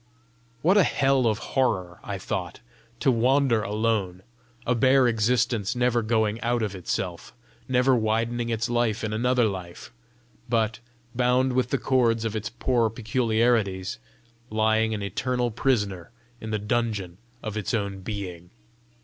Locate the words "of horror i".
1.27-2.17